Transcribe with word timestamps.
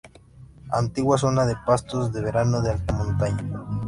Antigua 0.71 1.15
zona 1.19 1.45
de 1.45 1.55
pastos 1.63 2.11
de 2.11 2.21
verano 2.23 2.59
de 2.63 2.71
alta 2.71 2.91
montaña. 2.95 3.45